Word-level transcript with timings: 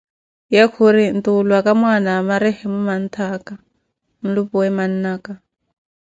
Ye 0.53 0.63
khuri 0.73 1.03
ntulwaka 1.17 1.71
mwana 1.81 2.09
wa 2.15 2.23
marehemo 2.29 2.79
manttaka 2.87 3.53
nlu'puwe 4.23 4.67
man'naka 4.77 5.33